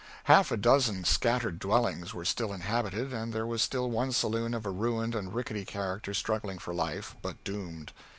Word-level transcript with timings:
Half 0.23 0.51
a 0.51 0.57
dozen 0.57 1.03
scattered 1.03 1.59
dwellings 1.59 2.11
were 2.11 2.25
still 2.25 2.51
inhabited, 2.53 3.13
and 3.13 3.31
there 3.31 3.45
was 3.45 3.61
still 3.61 3.91
one 3.91 4.11
saloon 4.11 4.55
of 4.55 4.65
a 4.65 4.71
ruined 4.71 5.13
and 5.13 5.31
rickety 5.31 5.63
character 5.63 6.15
struggling 6.15 6.57
for 6.57 6.73
life, 6.73 7.15
but 7.21 7.43
doomed. 7.43 7.91